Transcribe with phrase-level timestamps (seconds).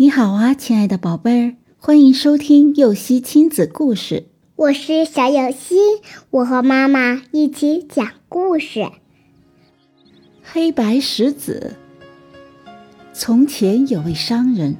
[0.00, 4.28] 你好啊，亲爱的宝贝儿，欢迎收听幼熙亲子故事。
[4.56, 5.76] 我是小幼熙，
[6.30, 8.90] 我和妈妈一起讲故事。
[10.42, 11.76] 黑白石子。
[13.12, 14.78] 从前有位商人，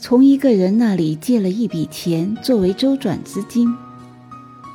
[0.00, 3.72] 从一个人那里借了一笔钱作为周转资金，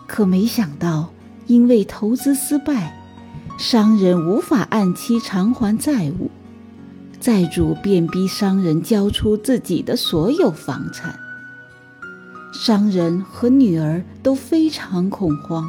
[0.08, 1.10] 可没想到
[1.46, 2.98] 因为投资失败，
[3.60, 6.32] 商人无法按期偿还债务。
[7.20, 11.18] 债主便逼商人交出自己的所有房产。
[12.54, 15.68] 商人和女儿都非常恐慌，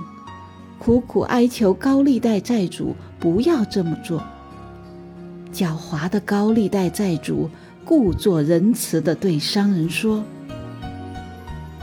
[0.79, 4.23] 苦苦哀求高利贷债主不要这么做。
[5.53, 7.51] 狡猾的高利贷债主
[7.85, 10.23] 故作仁慈地对商人说：“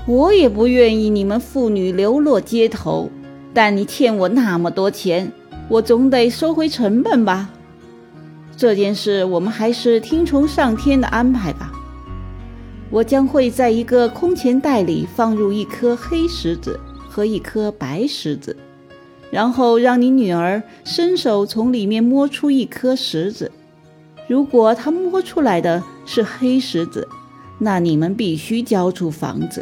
[0.07, 3.09] 我也不愿意你们父女流落街头，
[3.53, 5.31] 但你欠我那么多钱，
[5.67, 7.49] 我总得收回成本吧。”
[8.57, 11.71] 这件事，我们还是听从上天的安排吧。
[12.89, 18.55] 我将会在一个空钱袋里放入一颗黑石子和一颗白石子，
[19.29, 23.51] 然后让你女儿伸手从里面摸出一颗石子。
[24.27, 27.07] 如果她摸出来的是黑石子，
[27.59, 29.61] 那你们必须交出房子；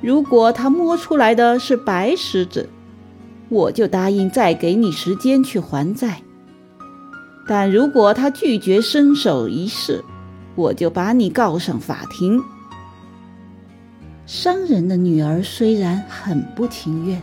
[0.00, 2.68] 如果她摸出来的是白石子，
[3.50, 6.22] 我就答应再给你时间去还债。
[7.48, 10.04] 但如果他拒绝伸手一试，
[10.54, 12.38] 我就把你告上法庭。
[14.26, 17.22] 商人的女儿虽然很不情愿，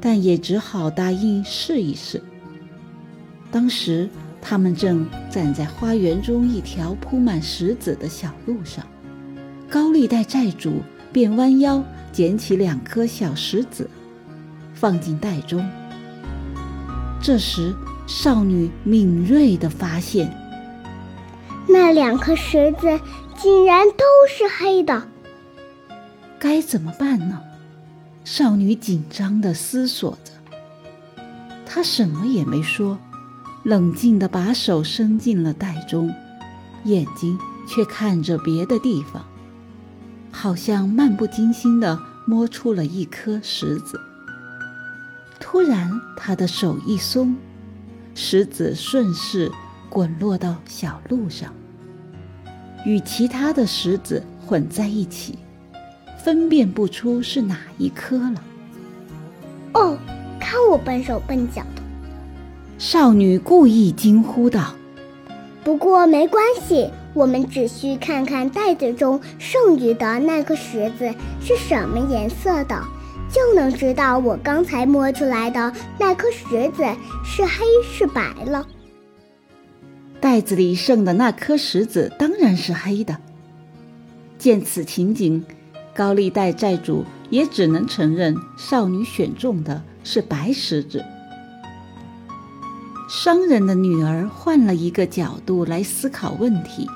[0.00, 2.22] 但也只好答应试一试。
[3.50, 4.08] 当时
[4.40, 8.86] 他们正站在花园中一条铺满石子的小路上，
[9.68, 10.74] 高利贷债主
[11.12, 13.90] 便弯腰捡起两颗小石子，
[14.74, 15.68] 放进袋中。
[17.20, 17.74] 这时，
[18.06, 20.32] 少女敏锐地发现，
[21.66, 23.00] 那两颗石子
[23.36, 25.08] 竟然都是黑的。
[26.38, 27.40] 该怎么办呢？
[28.24, 30.32] 少女紧张地思索着。
[31.66, 32.98] 她什么也没说，
[33.64, 36.14] 冷静地把手伸进了袋中，
[36.84, 39.24] 眼睛却看着别的地方，
[40.30, 43.98] 好像漫不经心地摸出了一颗石子。
[45.40, 47.34] 突然，她的手一松。
[48.14, 49.50] 石子顺势
[49.88, 51.52] 滚落到小路上，
[52.86, 55.38] 与其他的石子混在一起，
[56.22, 58.42] 分辨不出是哪一颗了。
[59.74, 59.98] 哦，
[60.38, 61.82] 看我笨手笨脚的！
[62.78, 64.74] 少女故意惊呼道。
[65.64, 72.80] 不过没关系，我们只需看看袋子中剩余的那颗石子是什么颜色的。
[73.30, 76.84] 就能知道我刚才摸出来的那颗石子
[77.24, 78.66] 是黑是白了。
[80.20, 83.16] 袋子里剩的那颗石子当然是黑的。
[84.38, 85.44] 见此情景，
[85.94, 91.04] 高利贷债主也只能承认少女选中的是白石子。
[93.08, 96.88] 商人的女儿换了一个角度来思考问题，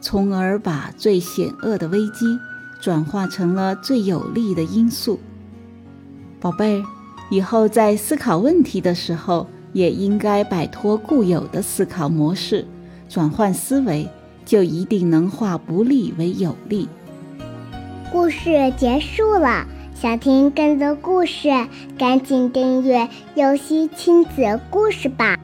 [0.00, 2.26] 从而把最险恶的危机
[2.80, 5.20] 转化成了最有利的因素。
[6.40, 6.84] 宝贝儿，
[7.30, 12.66] 以后在思考问题的时候，也应该摆脱固有的思考模式，
[13.08, 14.08] 转换思维，
[14.44, 16.88] 就一定能化不利为有利。
[18.12, 21.48] 故事结束了，想听更多故事，
[21.98, 25.38] 赶紧订阅“优西亲子故事”吧。